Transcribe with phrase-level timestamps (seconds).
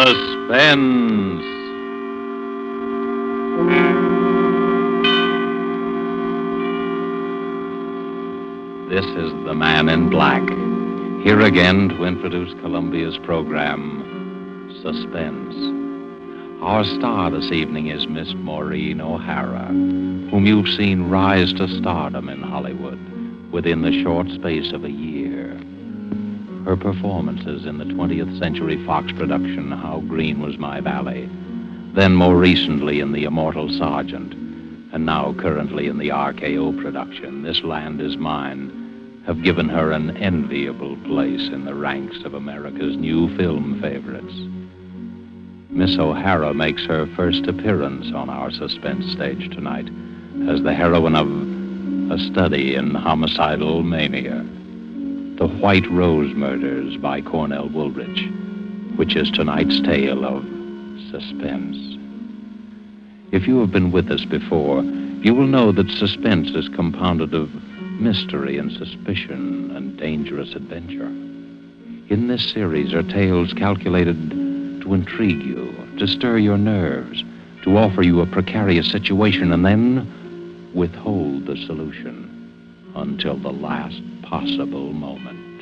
[0.00, 1.42] Suspense.
[8.88, 10.40] This is The Man in Black.
[11.22, 15.54] Here again to introduce Columbia's program, Suspense.
[16.62, 22.40] Our star this evening is Miss Maureen O'Hara, whom you've seen rise to stardom in
[22.40, 22.98] Hollywood
[23.52, 25.19] within the short space of a year.
[26.70, 31.28] Her performances in the 20th Century Fox production, How Green Was My Valley,
[31.94, 34.34] then more recently in The Immortal Sergeant,
[34.92, 40.16] and now currently in the RKO production, This Land Is Mine, have given her an
[40.16, 44.34] enviable place in the ranks of America's new film favorites.
[45.70, 49.88] Miss O'Hara makes her first appearance on our suspense stage tonight
[50.48, 54.46] as the heroine of A Study in Homicidal Mania,
[55.40, 58.28] The White Rose Murders by Cornell Woolrich,
[58.98, 60.44] which is tonight's tale of
[61.10, 61.78] suspense.
[63.32, 67.48] If you have been with us before, you will know that suspense is compounded of
[67.98, 71.06] mystery and suspicion and dangerous adventure.
[71.06, 74.32] In this series are tales calculated
[74.82, 77.24] to intrigue you, to stir your nerves,
[77.62, 82.26] to offer you a precarious situation, and then withhold the solution
[82.94, 85.60] until the last possible moment.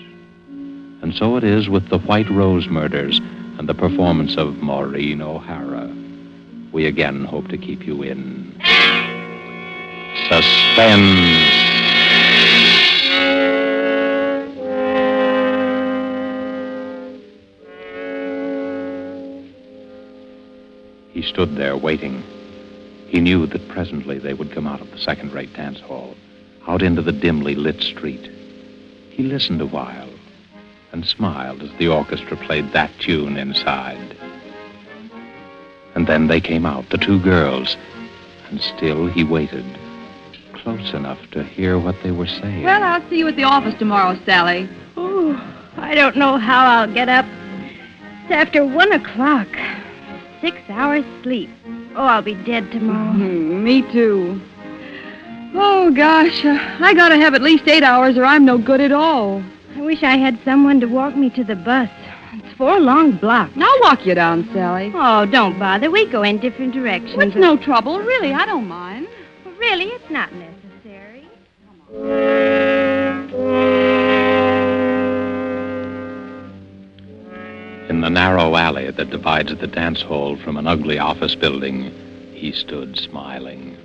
[1.03, 3.19] And so it is with the White Rose murders
[3.59, 5.91] and the performance of Maureen O'Hara.
[6.71, 8.53] We again hope to keep you in
[10.29, 11.65] suspense.
[21.15, 22.23] He stood there waiting.
[23.07, 26.15] He knew that presently they would come out of the second rate dance hall,
[26.67, 28.38] out into the dimly lit street.
[29.19, 30.09] He listened a while
[30.93, 34.17] and smiled as the orchestra played that tune inside.
[35.97, 37.77] And then they came out, the two girls,
[38.49, 39.65] and still he waited,
[40.53, 42.63] close enough to hear what they were saying.
[42.63, 44.69] Well, I'll see you at the office tomorrow, Sally.
[44.97, 45.35] Oh,
[45.79, 47.27] I don't know how I'll get up.
[48.23, 49.49] It's after one o'clock.
[50.41, 51.51] Six hours sleep.
[51.97, 53.15] Oh, I'll be dead tomorrow.
[53.15, 54.41] Hmm, me too.
[55.55, 56.45] Oh, gosh.
[56.45, 59.43] Uh, I gotta have at least eight hours or I'm no good at all.
[59.77, 61.89] I wish I had someone to walk me to the bus.
[62.33, 63.53] It's four long blocks.
[63.57, 64.93] I'll walk you down, Sally.
[64.95, 65.91] Oh, don't bother.
[65.91, 67.17] We go in different directions.
[67.17, 67.99] Well, it's no trouble.
[68.01, 69.09] Really, I don't mind.
[69.59, 71.27] Really, it's not necessary.
[77.89, 81.91] In the narrow alley that divides the dance hall from an ugly office building,
[82.35, 83.77] he stood smiling.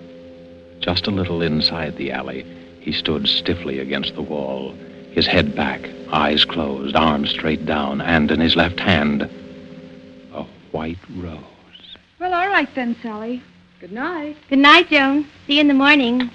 [0.83, 2.45] Just a little inside the alley,
[2.81, 4.75] he stood stiffly against the wall,
[5.11, 9.21] his head back, eyes closed, arms straight down, and in his left hand,
[10.33, 11.39] a white rose.
[12.19, 13.41] Well, all right then, Sally.
[13.79, 14.35] Good night.
[14.49, 15.25] Good night, Joan.
[15.47, 16.29] See you in the morning.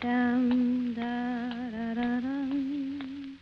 [0.00, 3.38] Dum, da, da, da, dum.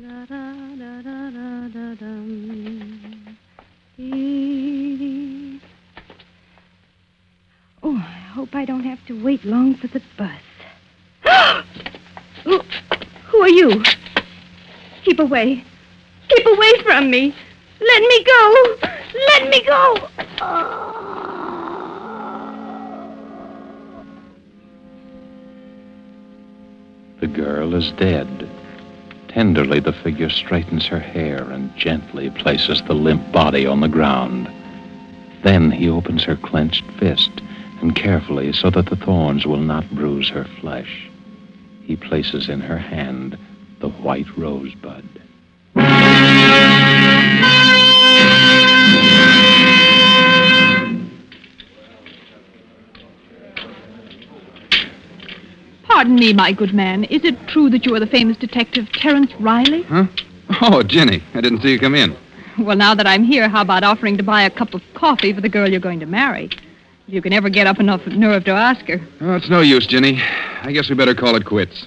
[0.00, 2.55] Da, da, da, da, da, da, dum.
[8.46, 10.30] Hope I don't have to wait long for the bus.
[12.44, 12.60] who,
[13.26, 13.82] who are you?
[15.04, 15.64] Keep away.
[16.28, 17.34] Keep away from me.
[17.80, 18.76] Let me go.
[19.30, 20.08] Let me go.
[27.20, 28.48] The girl is dead.
[29.26, 34.48] Tenderly, the figure straightens her hair and gently places the limp body on the ground.
[35.42, 37.42] Then he opens her clenched fist
[37.80, 41.10] and carefully, so that the thorns will not bruise her flesh,
[41.82, 43.38] he places in her hand
[43.80, 45.04] the white rosebud.
[55.84, 57.04] Pardon me, my good man.
[57.04, 59.82] Is it true that you are the famous detective Terence Riley?
[59.82, 60.06] Huh?
[60.60, 62.16] Oh, Jenny, I didn't see you come in.
[62.58, 65.40] Well, now that I'm here, how about offering to buy a cup of coffee for
[65.40, 66.50] the girl you're going to marry?
[67.06, 69.00] If you can ever get up enough nerve to ask her.
[69.20, 70.20] Oh, it's no use, Jenny.
[70.62, 71.86] I guess we better call it quits.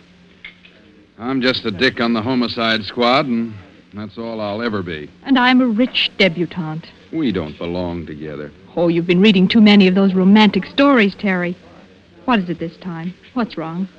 [1.18, 3.54] I'm just a dick on the homicide squad, and
[3.94, 5.10] that's all I'll ever be.
[5.24, 6.88] And I'm a rich debutante.
[7.12, 8.50] We don't belong together.
[8.77, 11.57] Oh, you've been reading too many of those romantic stories, Terry.
[12.24, 13.13] What is it this time?
[13.33, 13.89] What's wrong?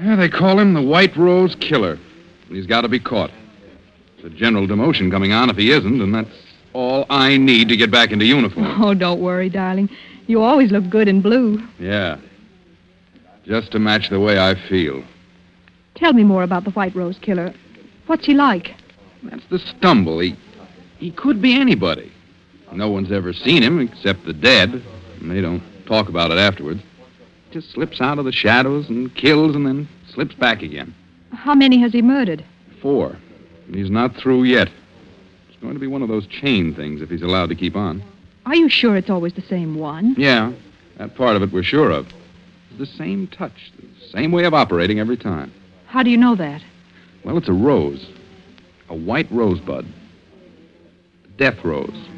[0.00, 2.00] Yeah, they call him the White Rose Killer.
[2.48, 3.30] He's got to be caught.
[4.16, 6.30] There's a general demotion coming on if he isn't, and that's
[6.72, 8.82] all I need to get back into uniform.
[8.82, 9.88] Oh, don't worry, darling.
[10.28, 11.66] You always look good in blue.
[11.80, 12.18] Yeah.
[13.44, 15.02] Just to match the way I feel.
[15.94, 17.52] Tell me more about the White Rose Killer.
[18.06, 18.74] What's he like?
[19.22, 20.18] That's the stumble.
[20.20, 20.36] He,
[20.98, 22.12] he could be anybody.
[22.72, 24.82] No one's ever seen him except the dead,
[25.20, 26.82] and they don't talk about it afterwards.
[27.50, 30.94] Just slips out of the shadows and kills and then slips back again.
[31.32, 32.44] How many has he murdered?
[32.82, 33.16] Four.
[33.66, 34.68] And he's not through yet.
[35.48, 38.02] It's going to be one of those chain things if he's allowed to keep on.
[38.48, 40.14] Are you sure it's always the same one?
[40.16, 40.54] Yeah,
[40.96, 42.06] that part of it we're sure of.
[42.78, 45.52] The same touch, the same way of operating every time.
[45.84, 46.62] How do you know that?
[47.24, 48.06] Well, it's a rose.
[48.88, 49.86] A white rosebud.
[51.36, 52.08] Death rose.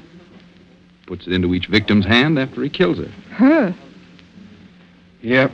[1.08, 3.08] Puts it into each victim's hand after he kills her.
[3.34, 3.74] Her.
[5.22, 5.50] Yep.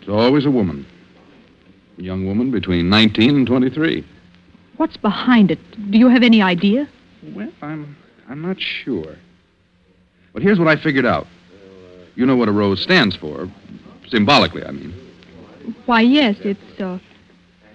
[0.00, 0.84] It's always a woman.
[1.96, 4.06] A young woman between 19 and 23.
[4.76, 5.90] What's behind it?
[5.90, 6.86] Do you have any idea?
[7.34, 7.96] Well, I'm
[8.28, 9.16] I'm not sure.
[10.32, 11.26] But here's what I figured out.
[12.14, 13.48] You know what a rose stands for,
[14.08, 14.94] symbolically, I mean.
[15.86, 16.98] Why, yes, it's uh,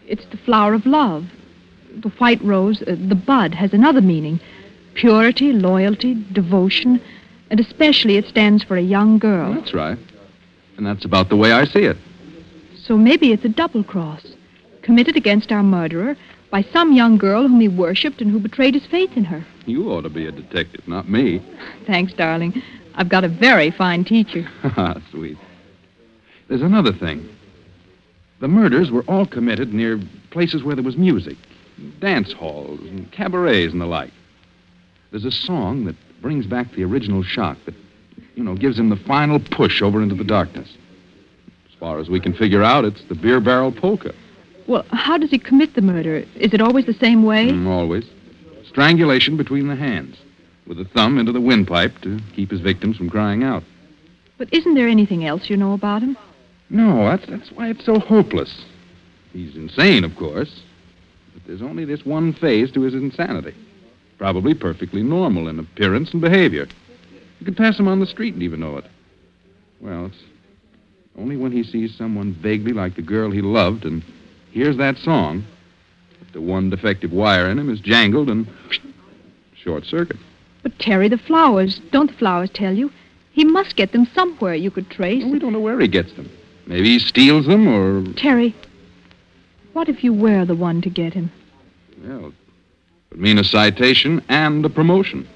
[0.08, 1.26] it's the flower of love.
[1.98, 4.40] The white rose, uh, the bud, has another meaning:
[4.94, 7.02] purity, loyalty, devotion,
[7.50, 9.54] and especially it stands for a young girl.
[9.54, 9.98] That's right.
[10.78, 11.98] And that's about the way I see it.
[12.78, 14.26] So maybe it's a double cross,
[14.82, 16.18] committed against our murderer
[16.52, 19.46] by some young girl whom he worshipped and who betrayed his faith in her.
[19.66, 21.42] You ought to be a detective, not me.
[21.88, 22.62] Thanks, darling.
[22.96, 24.48] I've got a very fine teacher.
[24.64, 25.38] Ah, Sweet.
[26.48, 27.28] There's another thing.
[28.40, 30.00] The murders were all committed near
[30.32, 31.38] places where there was music,
[32.00, 34.12] dance halls, and cabarets and the like.
[35.12, 37.74] There's a song that brings back the original shock that,
[38.36, 40.70] you know, gives him the final push over into the darkness.
[41.68, 44.14] As far as we can figure out, it's the beer barrel polka.
[44.68, 46.26] Well, how does he commit the murder?
[46.36, 47.50] Is it always the same way?
[47.50, 48.06] Mm, always.
[48.68, 50.18] Strangulation between the hands,
[50.66, 53.64] with the thumb into the windpipe to keep his victims from crying out.
[54.38, 56.18] But isn't there anything else you know about him?
[56.70, 58.66] No, that's, that's why it's so hopeless.
[59.32, 60.62] He's insane, of course,
[61.34, 63.54] but there's only this one phase to his insanity.
[64.18, 66.68] Probably perfectly normal in appearance and behavior.
[67.40, 68.86] You could pass him on the street and even know it.
[69.80, 70.18] Well, it's
[71.18, 74.04] only when he sees someone vaguely like the girl he loved and
[74.56, 75.44] hears that song
[76.20, 78.48] that the one defective wire in him is jangled and
[79.54, 80.16] short circuit.
[80.64, 82.90] But Terry, the flowers, don't the flowers tell you?
[83.34, 85.24] He must get them somewhere you could trace.
[85.24, 86.32] Well, we don't know where he gets them.
[86.68, 88.14] Maybe he steals them or.
[88.14, 88.56] Terry,
[89.74, 91.32] what if you were the one to get him?
[92.02, 92.34] Well, it
[93.12, 95.28] would mean a citation and a promotion.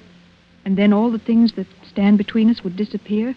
[0.63, 3.35] And then all the things that stand between us would disappear?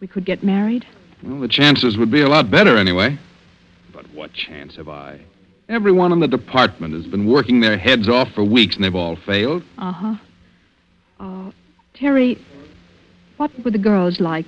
[0.00, 0.86] We could get married?
[1.22, 3.18] Well, the chances would be a lot better anyway.
[4.18, 5.20] What chance have I?
[5.68, 9.14] Everyone in the department has been working their heads off for weeks and they've all
[9.14, 9.62] failed.
[9.78, 10.14] Uh huh.
[11.20, 11.52] Uh,
[11.94, 12.36] Terry,
[13.36, 14.46] what were the girls like?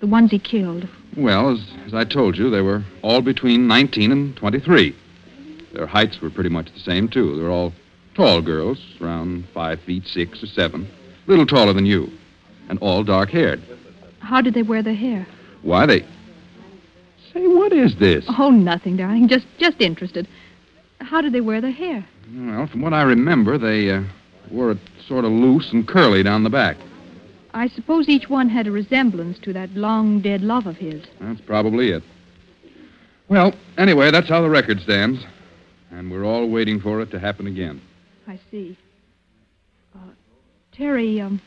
[0.00, 0.88] The ones he killed?
[1.18, 4.96] Well, as, as I told you, they were all between 19 and 23.
[5.74, 7.36] Their heights were pretty much the same, too.
[7.36, 7.74] They were all
[8.14, 10.88] tall girls, around five feet six or seven,
[11.26, 12.10] a little taller than you,
[12.70, 13.62] and all dark haired.
[14.20, 15.26] How did they wear their hair?
[15.60, 16.06] Why, they.
[17.34, 18.24] Say, what is this?
[18.38, 19.28] Oh, nothing, darling.
[19.28, 20.28] Just just interested.
[21.00, 22.06] How did they wear their hair?
[22.32, 24.02] Well, from what I remember, they uh,
[24.50, 26.76] wore it sort of loose and curly down the back.
[27.52, 31.04] I suppose each one had a resemblance to that long dead love of his.
[31.20, 32.02] That's probably it.
[33.28, 35.24] Well, anyway, that's how the record stands.
[35.90, 37.80] And we're all waiting for it to happen again.
[38.26, 38.76] I see.
[39.94, 39.98] Uh,
[40.72, 41.40] Terry, um,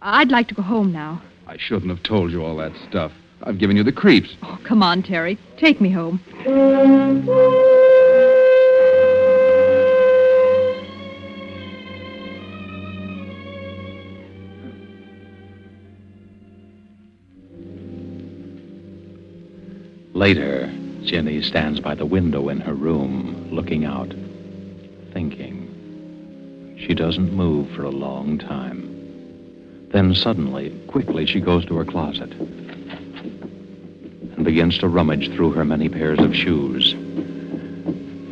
[0.00, 1.22] I'd like to go home now.
[1.46, 3.12] I shouldn't have told you all that stuff.
[3.44, 4.36] I've given you the creeps.
[4.42, 5.38] Oh, come on, Terry.
[5.56, 6.20] Take me home.
[20.14, 20.72] Later,
[21.02, 24.14] Jenny stands by the window in her room, looking out,
[25.12, 26.78] thinking.
[26.78, 28.88] She doesn't move for a long time.
[29.92, 32.32] Then suddenly, quickly, she goes to her closet
[34.36, 36.94] and begins to rummage through her many pairs of shoes.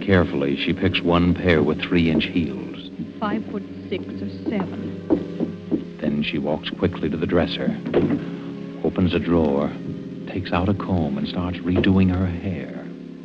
[0.05, 2.91] Carefully, she picks one pair with three inch heels.
[3.19, 5.99] Five foot six or seven.
[6.01, 7.77] Then she walks quickly to the dresser,
[8.83, 9.71] opens a drawer,
[10.27, 12.69] takes out a comb, and starts redoing her hair.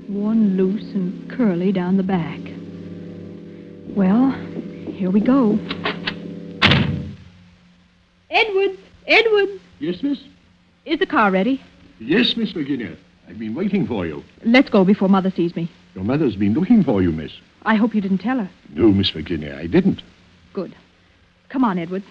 [0.08, 2.40] One loose and curly down the back.
[3.96, 4.32] Well,
[4.92, 5.58] here we go.
[8.30, 8.78] Edward!
[9.08, 9.62] Edward!
[9.80, 10.20] Yes, miss?
[10.86, 11.62] Is the car ready?
[12.00, 12.96] Yes, Miss Virginia.
[13.28, 14.24] I've been waiting for you.
[14.44, 15.70] Let's go before Mother sees me.
[15.96, 17.32] Your mother's been looking for you, miss.
[17.64, 18.50] I hope you didn't tell her.
[18.70, 20.04] No, Miss Virginia, I didn't.
[20.54, 20.76] Good.
[21.50, 22.04] Come on, Edward.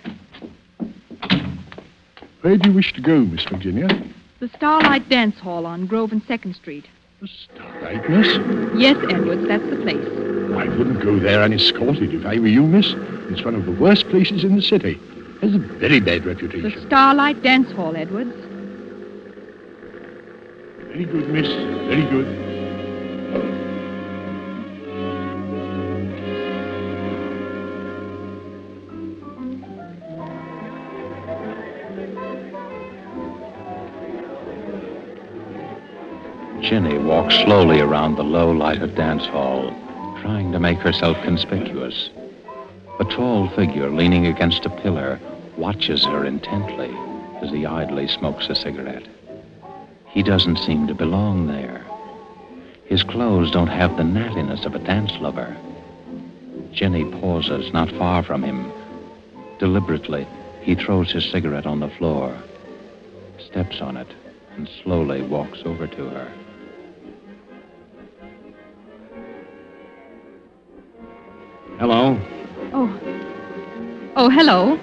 [2.40, 3.88] Where do you wish to go, Miss Virginia?
[4.40, 6.86] The Starlight Dance Hall on Grove and Second Street.
[7.20, 8.26] The Starlight, miss?
[8.76, 10.04] Yes, Edwards, that's the place.
[10.56, 12.94] I wouldn't go there unescorted if I were you, miss.
[13.30, 14.98] It's one of the worst places in the city.
[15.36, 16.70] It Has a very bad reputation.
[16.70, 16.86] The.
[16.86, 18.34] Starlight Dance Hall, Edwards.
[20.94, 21.48] Very good, miss.
[21.48, 22.26] Very good.
[36.62, 39.70] Ginny walks slowly around the low lighted dance hall,
[40.20, 42.10] trying to make herself conspicuous.
[43.00, 45.18] A tall figure leaning against a pillar
[45.56, 46.96] watches her intently
[47.42, 49.08] as he idly smokes a cigarette.
[50.14, 51.84] He doesn't seem to belong there.
[52.84, 55.56] His clothes don't have the nattiness of a dance lover.
[56.70, 58.72] Jenny pauses not far from him.
[59.58, 60.24] Deliberately,
[60.62, 62.32] he throws his cigarette on the floor,
[63.44, 64.06] steps on it,
[64.54, 66.32] and slowly walks over to her.
[71.80, 72.16] Hello.
[72.72, 73.00] Oh.
[74.14, 74.78] Oh, hello.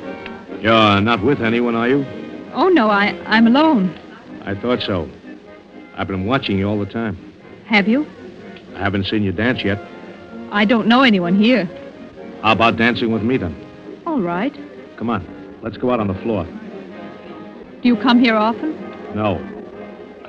[0.59, 2.05] You're not with anyone, are you?
[2.53, 3.97] Oh, no, I, I'm alone.
[4.43, 5.09] I thought so.
[5.95, 7.17] I've been watching you all the time.
[7.65, 8.05] Have you?
[8.75, 9.79] I haven't seen you dance yet.
[10.51, 11.65] I don't know anyone here.
[12.41, 13.55] How about dancing with me then?
[14.05, 14.53] All right.
[14.97, 15.59] Come on.
[15.61, 16.45] Let's go out on the floor.
[17.81, 18.73] Do you come here often?
[19.15, 19.39] No.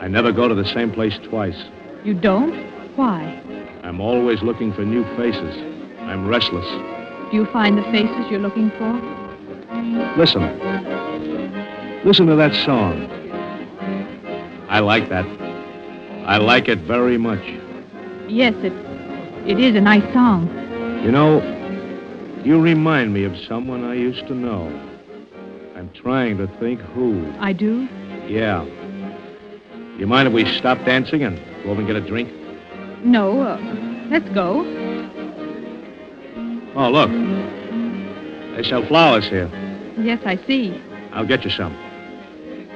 [0.01, 1.57] I never go to the same place twice.
[2.05, 2.53] You don't?
[2.97, 3.41] Why?
[3.83, 5.57] I'm always looking for new faces.
[6.01, 6.67] I'm restless.
[7.31, 8.93] Do you find the faces you're looking for?
[10.19, 10.43] Listen.
[12.05, 13.09] Listen to that song.
[14.69, 15.25] I like that.
[16.27, 17.43] I like it very much.
[18.29, 18.73] Yes, it,
[19.47, 20.49] it is a nice song.
[21.05, 21.41] You know,
[22.45, 24.67] you remind me of someone I used to know.
[25.75, 27.29] I'm trying to think who.
[27.41, 27.89] I do?
[28.27, 28.65] Yeah.
[29.99, 32.33] You mind if we stop dancing and go over and get a drink?
[33.05, 33.59] No, uh,
[34.09, 34.61] let's go.
[36.77, 37.11] Oh, look.
[38.57, 39.51] They sell flowers here.
[39.99, 40.81] Yes, I see.
[41.13, 41.75] I'll get you some.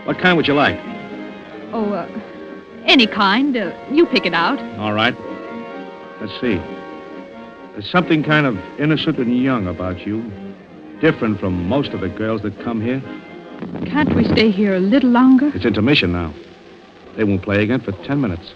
[0.05, 0.79] What kind would you like?
[1.73, 2.09] Oh, uh,
[2.87, 3.57] any kind.
[3.57, 4.59] Uh, you pick it out.
[4.78, 5.14] All right.
[6.21, 6.57] Let's see.
[7.73, 10.23] There's something kind of innocent and young about you.
[11.00, 13.02] Different from most of the girls that come here.
[13.87, 15.50] Can't we stay here a little longer?
[15.55, 16.33] It's intermission now.
[17.16, 18.52] They won't play again for ten minutes.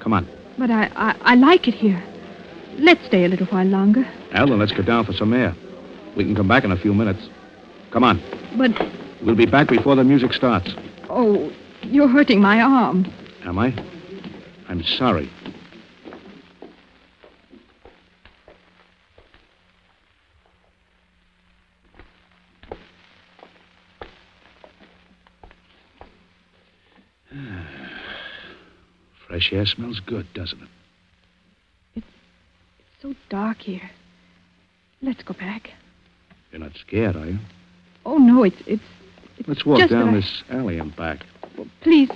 [0.00, 0.26] Come on.
[0.58, 2.02] But I, I, I like it here.
[2.78, 4.06] Let's stay a little while longer.
[4.32, 5.54] Al, then let's go down for some air.
[6.16, 7.28] We can come back in a few minutes.
[7.90, 8.22] Come on.
[8.56, 8.70] But,
[9.22, 10.74] We'll be back before the music starts.
[11.08, 11.50] oh,
[11.82, 13.10] you're hurting my arm.
[13.46, 13.72] Am I?
[14.68, 15.30] I'm sorry.
[29.26, 30.68] Fresh air smells good, doesn't it?
[31.96, 32.06] It's
[33.02, 33.90] so dark here.
[35.02, 35.70] Let's go back.
[36.50, 37.38] You're not scared, are you?
[38.04, 38.82] Oh, no, it's, it's,
[39.46, 41.24] Let's walk down I- this alley and back.
[41.82, 42.10] please,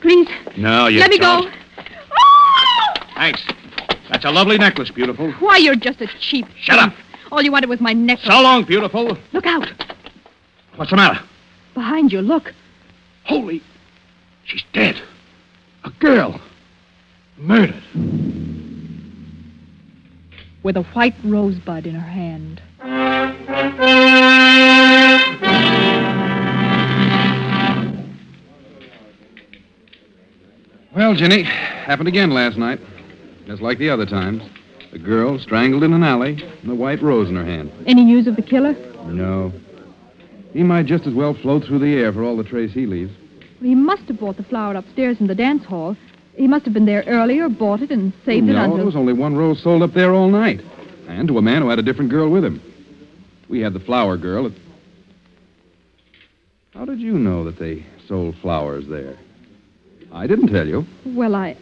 [0.00, 1.44] please, No, you let me don't.
[1.44, 1.84] go.
[3.14, 3.42] Thanks.
[4.10, 5.30] That's a lovely necklace, beautiful.
[5.32, 6.46] Why, you're just a cheap.
[6.60, 6.92] Shut up.
[7.30, 8.26] All you wanted was my necklace.
[8.26, 9.16] So long, beautiful.
[9.32, 9.68] Look out.
[10.76, 11.20] What's the matter?
[11.74, 12.52] Behind you, look.
[13.24, 13.62] Holy.
[14.44, 15.00] She's dead.
[15.84, 16.40] A girl.
[17.36, 17.82] Murdered.
[20.62, 22.60] With a white rosebud in her hand.
[31.00, 32.78] Well, Jenny, happened again last night.
[33.46, 34.42] Just like the other times.
[34.92, 37.72] The girl strangled in an alley and a white rose in her hand.
[37.86, 38.74] Any news of the killer?
[39.06, 39.50] No.
[40.52, 43.14] He might just as well float through the air for all the trace he leaves.
[43.62, 45.96] He must have bought the flower upstairs in the dance hall.
[46.34, 48.68] He must have been there earlier, bought it, and saved it until...
[48.68, 50.60] no, there was only one rose sold up there all night.
[51.08, 52.60] And to a man who had a different girl with him.
[53.48, 54.52] We had the flower girl at...
[56.74, 59.16] How did you know that they sold flowers there?
[60.12, 60.86] I didn't tell you.
[61.06, 61.56] Well, I.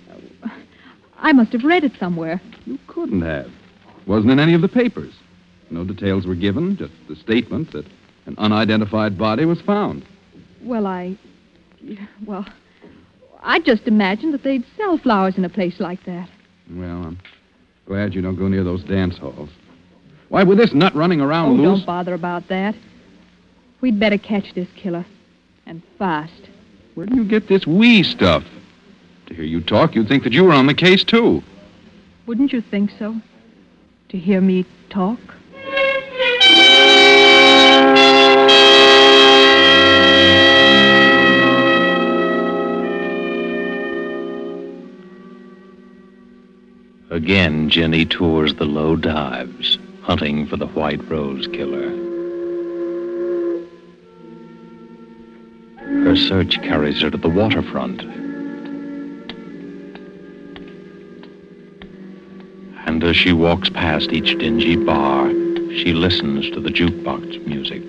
[1.19, 2.41] I must have read it somewhere.
[2.65, 3.51] You couldn't have.
[4.07, 5.13] Wasn't in any of the papers.
[5.71, 7.85] No details were given, just the statement that
[8.27, 10.05] an unidentified body was found.
[10.63, 11.19] Well, I.
[12.27, 12.47] Well,
[13.43, 16.29] I just imagined that they'd sell flowers in a place like that.
[16.71, 17.19] Well, I'm
[17.87, 19.51] glad you don't go near those dance halls.
[20.29, 21.79] Why, with this nut running around oh, loose.
[21.79, 22.75] don't bother about that.
[23.81, 25.07] We'd better catch this killer.
[25.67, 26.49] And fast.
[26.99, 28.43] Where do you get this we stuff?
[29.27, 31.45] To hear you talk, you'd think that you were on the case, too.
[32.27, 33.15] Wouldn't you think so?
[34.09, 35.21] To hear me talk?
[47.11, 52.08] Again, Jenny tours the low dives, hunting for the White Rose Killer.
[56.27, 58.03] Search carries her to the waterfront.
[62.87, 65.29] And as she walks past each dingy bar,
[65.71, 67.83] she listens to the jukebox music.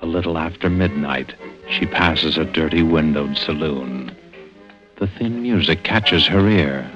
[0.00, 1.34] A little after midnight,
[1.68, 4.14] she passes a dirty windowed saloon.
[4.96, 6.88] The thin music catches her ear.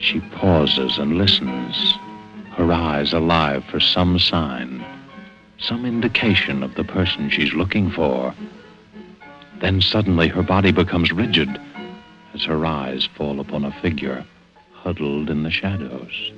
[0.00, 1.94] She pauses and listens,
[2.56, 4.84] her eyes alive for some sign,
[5.60, 8.34] some indication of the person she's looking for.
[9.60, 11.48] Then suddenly her body becomes rigid
[12.34, 14.26] as her eyes fall upon a figure
[14.72, 16.32] huddled in the shadows.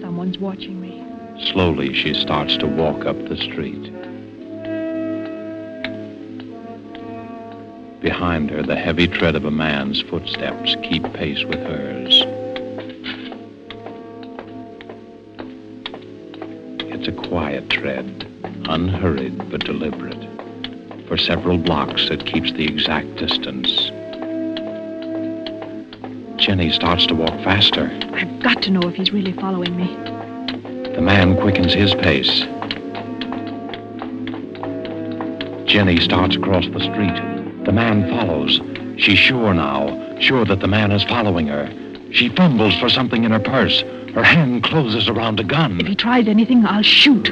[0.00, 1.04] Someone's watching me.
[1.52, 4.05] Slowly, she starts to walk up the street.
[8.06, 12.22] Behind her, the heavy tread of a man's footsteps keep pace with hers.
[16.86, 18.24] It's a quiet tread,
[18.68, 20.24] unhurried but deliberate.
[21.08, 23.90] For several blocks, it keeps the exact distance.
[26.40, 27.90] Jenny starts to walk faster.
[28.12, 29.88] I've got to know if he's really following me.
[30.94, 32.42] The man quickens his pace.
[35.68, 37.35] Jenny starts across the street.
[37.66, 38.60] The man follows.
[38.96, 41.68] She's sure now, sure that the man is following her.
[42.12, 43.80] She fumbles for something in her purse.
[44.14, 45.80] Her hand closes around a gun.
[45.80, 47.26] If he tries anything, I'll shoot.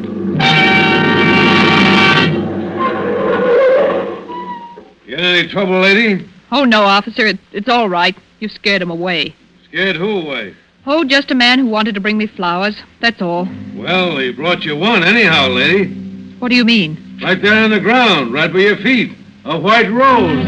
[5.06, 6.28] You in any trouble, lady?
[6.50, 7.26] Oh, no, officer.
[7.26, 8.16] It, it's all right.
[8.40, 9.36] You scared him away.
[9.68, 10.56] Scared who away?
[10.84, 12.76] Oh, just a man who wanted to bring me flowers.
[13.00, 13.48] That's all.
[13.76, 15.94] Well, he brought you one anyhow, lady.
[16.40, 17.20] What do you mean?
[17.22, 19.16] Right there on the ground, right by your feet.
[19.46, 20.46] A white rose.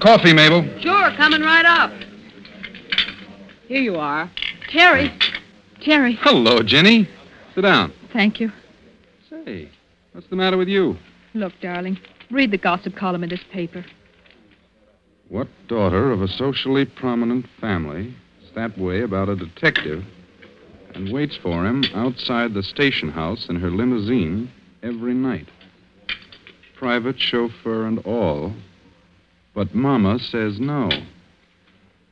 [0.00, 0.68] Coffee, Mabel.
[0.82, 1.90] Sure, coming right up.
[3.68, 4.30] Here you are.
[4.68, 5.10] Terry.
[5.80, 6.18] Terry.
[6.20, 7.08] Hello, Jenny.
[7.54, 7.94] Sit down.
[8.12, 8.52] Thank you.
[9.30, 9.70] Say,
[10.12, 10.98] what's the matter with you?
[11.32, 11.98] Look, darling,
[12.30, 13.86] read the gossip column in this paper.
[15.30, 20.04] What daughter of a socially prominent family is that way about a detective
[20.94, 24.50] and waits for him outside the station house in her limousine
[24.82, 25.48] every night?
[26.76, 28.52] Private chauffeur and all.
[29.54, 30.90] But Mama says no.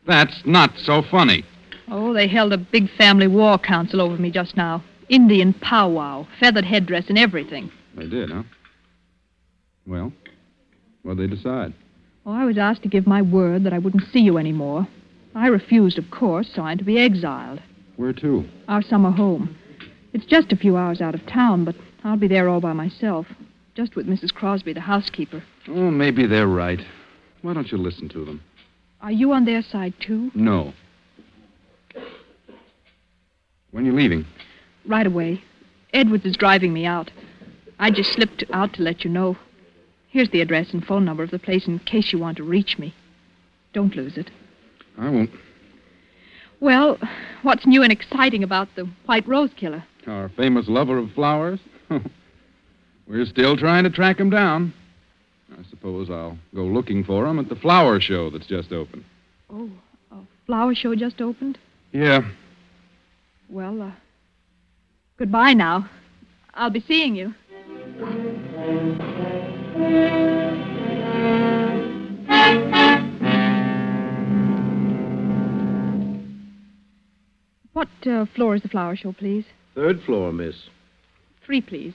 [0.07, 1.45] That's not so funny.
[1.90, 4.83] Oh, they held a big family war council over me just now.
[5.09, 7.71] Indian powwow, feathered headdress, and everything.
[7.97, 8.45] They did, huh?
[9.87, 10.12] Well,
[11.03, 11.75] what'd they decide?
[12.25, 14.87] Oh, I was asked to give my word that I wouldn't see you anymore.
[15.35, 17.61] I refused, of course, so I'm to be exiled.
[17.96, 18.44] Where to?
[18.68, 19.57] Our summer home.
[20.12, 23.26] It's just a few hours out of town, but I'll be there all by myself.
[23.74, 24.33] Just with Mrs.
[24.35, 25.42] Crosby, the housekeeper.
[25.68, 26.81] Oh, maybe they're right.
[27.42, 28.42] Why don't you listen to them?
[29.00, 30.31] Are you on their side, too?
[30.35, 30.72] No.
[33.70, 34.26] When are you leaving?
[34.85, 35.42] Right away.
[35.92, 37.11] Edwards is driving me out.
[37.79, 39.37] I just slipped out to let you know.
[40.09, 42.79] Here's the address and phone number of the place in case you want to reach
[42.79, 42.94] me.
[43.72, 44.31] Don't lose it.
[44.98, 45.31] I won't.
[46.61, 46.99] Well,
[47.42, 49.83] what's new and exciting about the White Rose Killer?
[50.07, 51.59] Our famous lover of flowers?
[53.09, 54.75] We're still trying to track him down.
[55.53, 59.05] I suppose I'll go looking for him at the flower show that's just opened.
[59.51, 59.70] Oh,
[60.12, 61.59] a flower show just opened?
[61.92, 62.20] Yeah.
[63.49, 63.92] Well, uh,
[65.16, 65.88] goodbye now.
[66.55, 67.35] I'll be seeing you.
[77.81, 79.47] What uh, floor is the flower show, please?
[79.75, 80.55] Third floor, miss.
[81.47, 81.95] Three, please.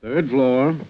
[0.00, 0.80] Third floor.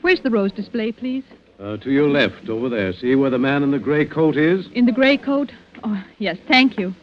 [0.00, 1.24] Where's the rose display, please?
[1.60, 2.94] Uh, to your left, over there.
[2.94, 4.66] See where the man in the gray coat is?
[4.72, 5.52] In the gray coat?
[5.84, 6.94] Oh, yes, thank you.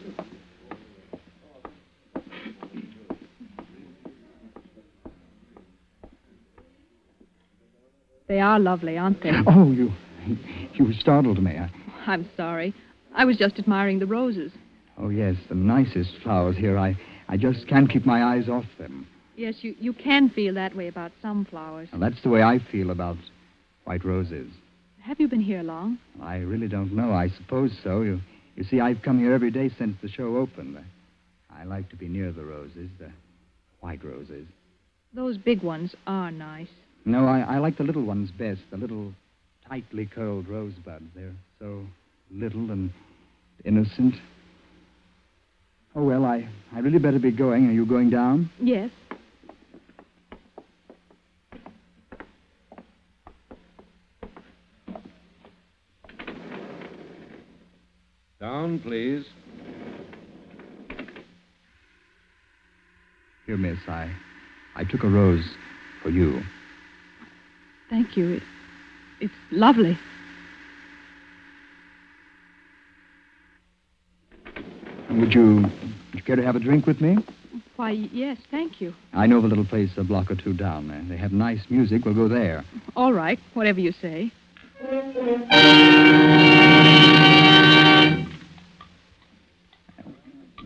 [8.49, 9.31] Are lovely, aren't they?
[9.47, 9.91] Oh, you.
[10.73, 11.57] You startled me.
[11.57, 11.69] I,
[12.07, 12.73] I'm sorry.
[13.15, 14.51] I was just admiring the roses.
[14.97, 16.77] oh, yes, the nicest flowers here.
[16.77, 19.07] I, I just can't keep my eyes off them.
[19.35, 21.89] Yes, you, you can feel that way about some flowers.
[21.91, 23.17] And that's the way I feel about
[23.85, 24.51] white roses.
[25.01, 25.97] Have you been here long?
[26.21, 27.13] I really don't know.
[27.13, 28.01] I suppose so.
[28.01, 28.19] You,
[28.55, 30.77] you see, I've come here every day since the show opened.
[30.77, 33.11] I, I like to be near the roses, the
[33.79, 34.45] white roses.
[35.13, 36.67] Those big ones are nice.
[37.05, 38.61] No, I, I like the little ones best.
[38.71, 39.13] The little
[39.67, 41.05] tightly curled rosebuds.
[41.15, 41.85] They're so
[42.31, 42.91] little and
[43.65, 44.15] innocent.
[45.95, 47.67] Oh, well, I, I really better be going.
[47.67, 48.49] Are you going down?
[48.59, 48.91] Yes.
[58.39, 59.25] Down, please.
[63.45, 64.13] Here, miss, I,
[64.75, 65.43] I took a rose
[66.03, 66.41] for you.
[67.89, 68.35] Thank you.
[68.35, 68.43] It,
[69.19, 69.97] it's lovely.
[75.09, 75.71] Would you, would
[76.13, 77.17] you care to have a drink with me?
[77.75, 78.93] Why, yes, thank you.
[79.13, 81.03] I know of a little place a block or two down there.
[81.07, 82.05] They have nice music.
[82.05, 82.63] We'll go there.
[82.95, 84.31] All right, whatever you say.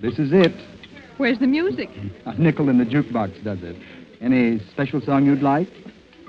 [0.01, 0.53] This is it.
[1.17, 1.89] Where's the music?
[2.25, 3.77] A nickel in the jukebox does it.
[4.19, 5.69] Any special song you'd like?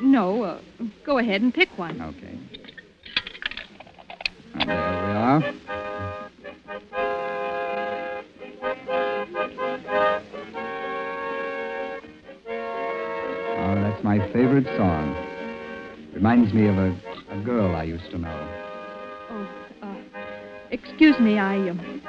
[0.03, 0.61] No, uh,
[1.05, 2.01] go ahead and pick one.
[2.01, 2.39] Okay.
[4.55, 5.43] There we are.
[13.57, 15.17] Oh, that's my favorite song.
[16.13, 16.97] Reminds me of a,
[17.31, 18.49] a girl I used to know.
[19.31, 19.49] Oh,
[19.83, 19.95] uh,
[20.71, 22.03] excuse me, I, um,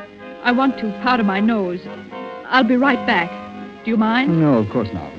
[0.44, 1.80] I want to powder my nose.
[2.48, 3.32] I'll be right back.
[3.84, 4.40] Do you mind?
[4.40, 5.15] No, of course not.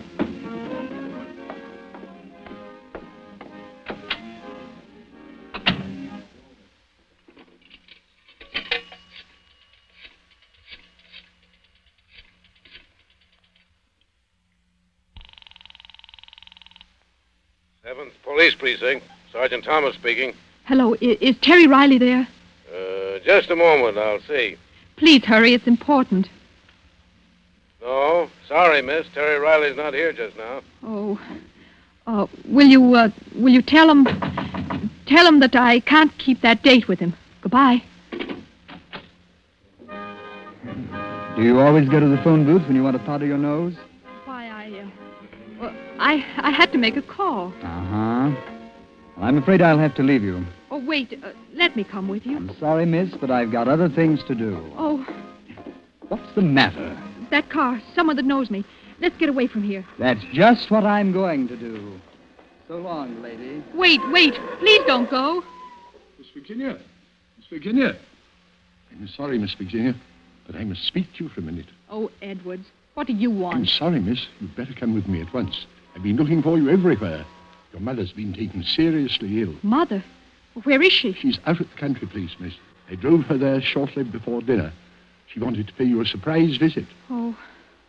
[19.57, 20.35] Sergeant Thomas speaking.
[20.64, 22.27] Hello, i- is Terry Riley there?
[22.71, 24.57] Uh, just a moment, I'll see.
[24.97, 26.29] Please hurry, it's important.
[27.81, 29.07] No, sorry, miss.
[29.14, 30.61] Terry Riley's not here just now.
[30.85, 31.19] Oh,
[32.07, 34.05] uh, will you, uh, will you tell him,
[35.07, 37.14] tell him that I can't keep that date with him.
[37.40, 37.83] Goodbye.
[41.37, 43.75] Do you always go to the phone booth when you want to powder your nose?
[44.25, 44.87] Why, I, uh,
[45.61, 47.53] well, I, I had to make a call.
[47.62, 48.31] Uh huh.
[48.35, 48.56] Well,
[49.18, 50.44] I'm afraid I'll have to leave you.
[50.70, 52.37] Oh, wait, uh, let me come with you.
[52.37, 54.62] I'm sorry, miss, but I've got other things to do.
[54.76, 55.05] Oh,
[56.09, 56.96] What's the matter?
[57.31, 58.64] that car, someone that knows me.
[59.00, 59.85] Let's get away from here.
[59.98, 62.00] That's just what I'm going to do.
[62.68, 63.62] So long, lady.
[63.74, 65.42] Wait, wait, please don't go.
[66.18, 66.79] Miss Virginia.
[67.37, 67.96] Miss Virginia.
[68.92, 69.94] I'm sorry, Miss Virginia,
[70.46, 71.66] but I must speak to you for a minute.
[71.90, 73.57] Oh, Edwards, what do you want?
[73.57, 74.26] I'm sorry, miss.
[74.40, 75.66] You'd better come with me at once.
[75.94, 77.24] I've been looking for you everywhere.
[77.77, 79.55] Your mother's been taken seriously ill.
[79.62, 80.03] Mother,
[80.65, 81.12] where is she?
[81.12, 82.55] She's out at the country place, miss.
[82.91, 84.73] I drove her there shortly before dinner.
[85.27, 86.87] She wanted to pay you a surprise visit.
[87.11, 87.37] Oh,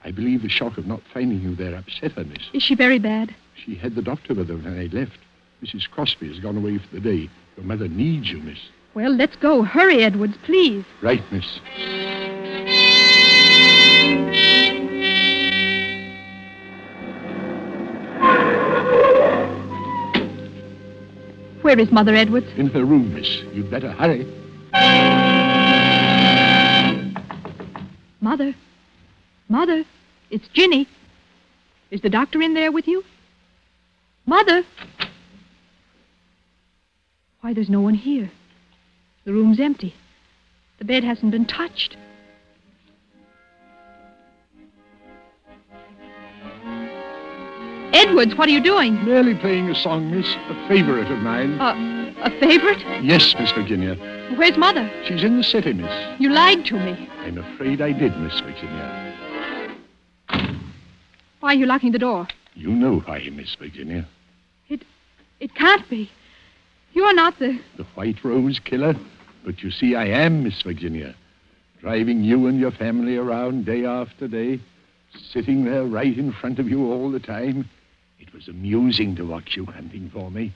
[0.03, 2.49] I believe the shock of not finding you there upset her, miss.
[2.51, 3.33] is she very bad?
[3.55, 5.19] She had the doctor with her when I left.
[5.63, 5.89] Mrs.
[5.89, 7.29] Crosby has gone away for the day.
[7.55, 8.59] Your mother needs you, miss.
[8.93, 9.63] Well, let's go.
[9.63, 10.83] Hurry, Edwards, please.
[11.01, 11.59] Right, miss.
[21.67, 22.47] Where is Mother Edwards?
[22.55, 23.27] In her room, miss.
[23.51, 24.23] You'd better hurry.
[28.21, 28.55] Mother.
[29.49, 29.83] Mother,
[30.29, 30.87] it's Ginny.
[31.91, 33.03] Is the doctor in there with you?
[34.25, 34.63] Mother.
[37.41, 38.31] Why, there's no one here.
[39.25, 39.93] The room's empty.
[40.79, 41.97] The bed hasn't been touched.
[47.93, 49.03] Edwards, what are you doing?
[49.05, 50.27] Merely playing a song, miss.
[50.49, 51.59] A favorite of mine.
[51.59, 52.79] Uh, a favorite?
[53.03, 53.95] Yes, Miss Virginia.
[54.35, 54.91] Where's Mother?
[55.05, 56.19] She's in the city, miss.
[56.19, 57.09] You lied to me.
[57.19, 59.13] I'm afraid I did, Miss Virginia.
[61.39, 62.27] Why are you locking the door?
[62.55, 64.07] You know why, Miss Virginia.
[65.39, 66.09] It can't be.
[66.93, 67.59] You're not the.
[67.77, 68.95] The White Rose killer.
[69.45, 71.15] But you see, I am Miss Virginia.
[71.79, 74.59] Driving you and your family around day after day.
[75.31, 77.69] Sitting there right in front of you all the time.
[78.19, 80.53] It was amusing to watch you hunting for me.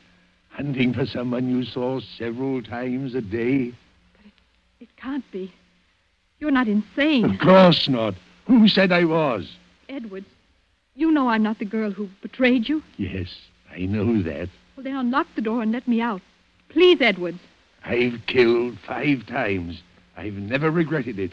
[0.50, 3.74] Hunting for someone you saw several times a day.
[4.14, 4.32] But
[4.80, 5.54] it can't be.
[6.40, 7.26] You're not insane.
[7.26, 8.16] Of course not.
[8.48, 9.50] Who said I was?
[9.88, 10.26] Edwards,
[10.96, 12.82] you know I'm not the girl who betrayed you.
[12.98, 13.30] Yes,
[13.72, 14.50] I know that.
[14.76, 16.22] Well, then unlock the door and let me out.
[16.70, 17.40] Please, Edwards.
[17.86, 19.82] I've killed five times.
[20.18, 21.32] I've never regretted it.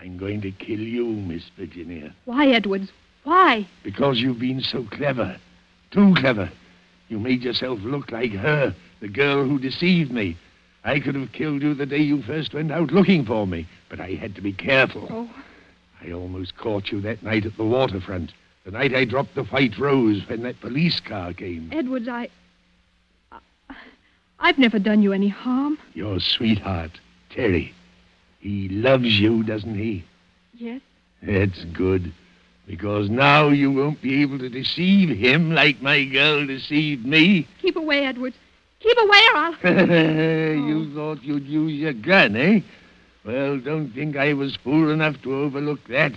[0.00, 2.90] I'm going to kill you, Miss Virginia, Why, Edwards?
[3.24, 3.66] Why?
[3.82, 5.38] because you've been so clever.
[5.90, 6.50] Too clever.
[7.08, 10.36] You made yourself look like her, the girl who deceived me.
[10.84, 14.00] I could have killed you the day you first went out looking for me, but
[14.00, 15.06] I had to be careful.
[15.10, 15.30] Oh.
[16.06, 18.32] I almost caught you that night at the waterfront.
[18.64, 21.70] the night I dropped the white rose when that police car came.
[21.72, 22.28] Edwards, I.
[23.32, 23.40] I-
[24.38, 25.78] I've never done you any harm.
[25.94, 26.92] Your sweetheart,
[27.30, 27.74] Terry.
[28.40, 30.04] He loves you, doesn't he?
[30.54, 30.80] Yes.
[31.22, 32.12] That's good.
[32.68, 37.48] Because now you won't be able to deceive him like my girl deceived me.
[37.62, 38.36] Keep away, Edwards.
[38.80, 39.54] Keep away, or I'll.
[40.68, 42.60] you thought you'd use your gun, eh?
[43.24, 46.12] Well, don't think I was fool enough to overlook that.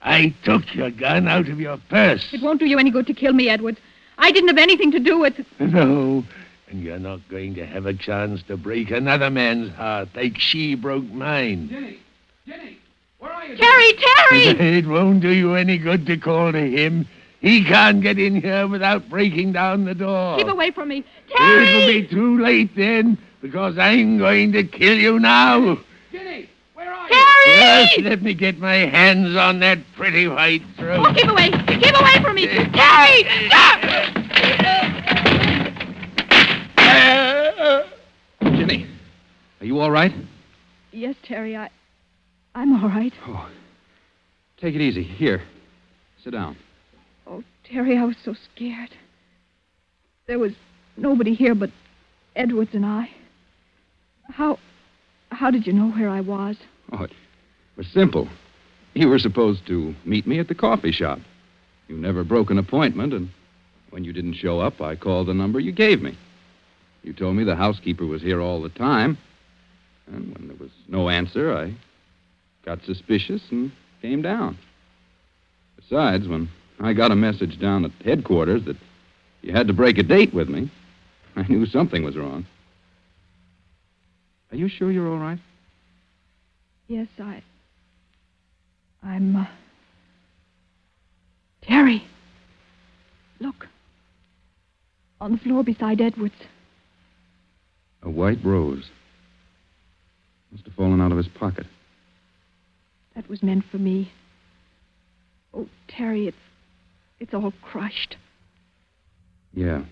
[0.00, 2.26] I took your gun out of your purse.
[2.32, 3.78] It won't do you any good to kill me, Edwards.
[4.16, 5.34] I didn't have anything to do with.
[5.60, 6.24] No,
[6.68, 10.74] and you're not going to have a chance to break another man's heart like she
[10.74, 11.68] broke mine.
[11.68, 11.86] Jenny!
[11.86, 11.98] Jenny!
[13.58, 13.96] Where are you?
[13.96, 14.78] Terry, Terry!
[14.78, 17.06] it won't do you any good to call to him.
[17.40, 20.38] He can't get in here without breaking down the door.
[20.38, 21.04] Keep away from me.
[21.28, 21.68] Terry!
[21.68, 25.78] It'll be too late then, because I'm going to kill you now.
[26.12, 26.48] Jenny!
[26.74, 27.14] Where are you?
[27.14, 28.08] Yes, Terry!
[28.08, 31.04] let me get my hands on that pretty white throat.
[31.04, 31.50] Oh, keep away!
[31.50, 32.46] Keep away from me!
[32.46, 33.24] Terry!
[33.48, 33.80] Stop!
[38.40, 38.86] Jenny!
[39.60, 40.12] Are you all right?
[40.92, 41.70] Yes, Terry, I.
[42.54, 43.12] I'm all right.
[43.26, 43.48] Oh.
[44.58, 45.02] Take it easy.
[45.02, 45.42] Here.
[46.22, 46.56] Sit down.
[47.26, 48.90] Oh, Terry, I was so scared.
[50.26, 50.52] There was
[50.96, 51.70] nobody here but
[52.36, 53.10] Edwards and I.
[54.30, 54.58] How.
[55.30, 56.56] How did you know where I was?
[56.92, 57.12] Oh, it
[57.76, 58.28] was simple.
[58.94, 61.18] You were supposed to meet me at the coffee shop.
[61.88, 63.30] You never broke an appointment, and
[63.90, 66.16] when you didn't show up, I called the number you gave me.
[67.02, 69.16] You told me the housekeeper was here all the time,
[70.06, 71.74] and when there was no answer, I
[72.64, 74.58] got suspicious and came down.
[75.76, 76.48] Besides, when
[76.80, 78.76] I got a message down at headquarters that
[79.42, 80.70] you had to break a date with me,
[81.36, 82.46] I knew something was wrong.
[84.50, 85.38] Are you sure you're all right?
[86.88, 87.42] Yes, I.
[89.02, 89.34] I'm.
[89.34, 89.46] Uh...
[91.62, 92.04] Terry!
[93.40, 93.66] Look.
[95.20, 96.34] On the floor beside Edwards.
[98.02, 98.90] A white rose.
[100.50, 101.66] Must have fallen out of his pocket.
[103.14, 104.10] That was meant for me.
[105.54, 106.36] Oh, Terry, it's.
[107.20, 108.16] It's all crushed.
[109.54, 109.84] Yeah.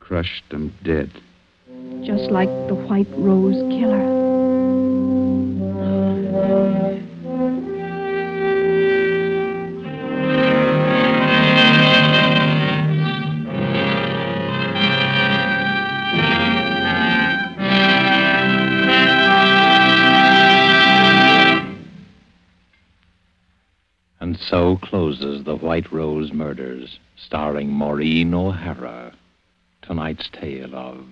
[0.00, 1.10] Crushed and dead.
[2.02, 4.37] Just like the white rose killer.
[25.48, 29.14] The White Rose Murders, starring Maureen O'Hara.
[29.80, 31.02] Tonight's tale of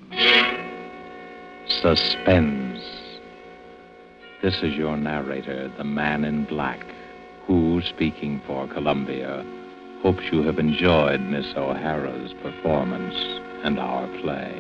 [1.67, 2.83] suspense.
[4.43, 6.85] This is your narrator, the man in black,
[7.47, 9.43] who, speaking for Columbia,
[10.03, 13.15] hopes you have enjoyed Miss O'Hara's performance
[13.65, 14.53] and our play.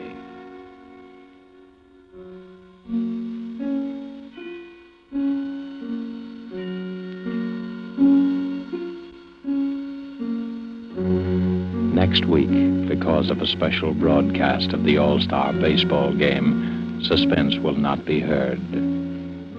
[12.08, 17.74] Next week, because of a special broadcast of the All Star baseball game, suspense will
[17.74, 18.60] not be heard.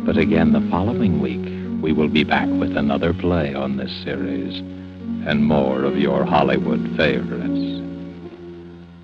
[0.06, 1.44] But again, the following week,
[1.84, 4.60] we will be back with another play on this series
[5.28, 7.84] and more of your Hollywood favorites.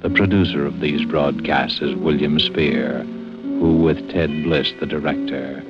[0.04, 5.62] The producer of these broadcasts is William Spier, who, with Ted Bliss, the director,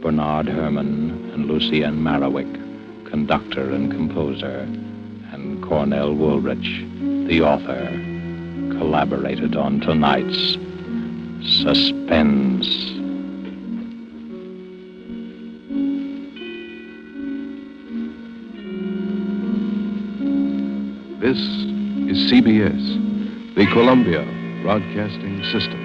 [0.00, 4.60] Bernard Herrmann, and Lucien Moraweck, conductor and composer,
[5.30, 6.88] and Cornell Woolrich,
[7.26, 7.88] the author,
[8.78, 10.58] collaborated on tonight's
[11.62, 12.66] Suspense.
[21.20, 21.38] This
[22.08, 24.24] is CBS, the Columbia
[24.62, 25.81] Broadcasting System.